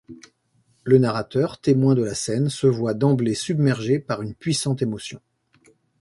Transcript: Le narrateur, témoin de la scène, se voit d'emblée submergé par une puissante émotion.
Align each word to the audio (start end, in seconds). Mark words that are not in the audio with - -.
Le 0.83 0.97
narrateur, 0.97 1.59
témoin 1.61 1.93
de 1.93 2.01
la 2.03 2.15
scène, 2.15 2.49
se 2.49 2.65
voit 2.65 2.95
d'emblée 2.95 3.35
submergé 3.35 3.99
par 3.99 4.23
une 4.23 4.33
puissante 4.33 4.81
émotion. 4.81 5.21